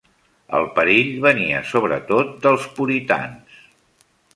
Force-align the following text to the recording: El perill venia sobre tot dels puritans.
El 0.59 0.65
perill 0.79 1.11
venia 1.27 1.61
sobre 1.75 2.03
tot 2.11 2.35
dels 2.49 2.69
puritans. 2.79 3.65